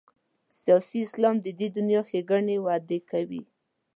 [0.61, 3.43] سیاسي اسلام د دې دنیا ښېګڼې وعدې کوي.